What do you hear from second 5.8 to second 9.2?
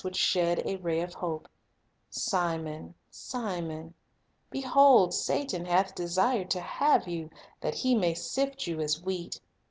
desired to have you, that he may sift you as